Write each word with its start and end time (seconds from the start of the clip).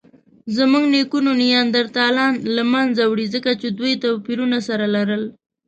زموږ 0.57 0.83
نیکونو 0.93 1.31
نیاندرتالان 1.43 2.33
له 2.55 2.63
منځه 2.73 3.03
وړي؛ 3.07 3.27
ځکه 3.35 3.51
چې 3.61 3.67
دوی 3.77 3.93
توپیرونه 4.03 4.57
سره 4.67 4.85
لرل. 4.95 5.23